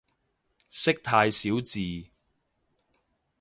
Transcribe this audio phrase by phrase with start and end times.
[0.67, 2.09] 識太少字